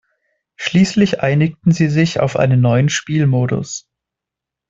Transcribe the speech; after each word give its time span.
Schließlich 0.55 1.19
einigten 1.21 1.71
sie 1.71 1.87
sich 1.87 2.19
auf 2.21 2.35
einen 2.35 2.59
neuen 2.59 2.89
Spielmodus. 2.89 3.87